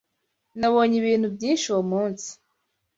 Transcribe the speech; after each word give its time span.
Nabonye 0.59 0.95
ibintu 1.01 1.27
byinshi 1.35 1.65
uwo 1.69 1.83
munsi. 1.91 2.29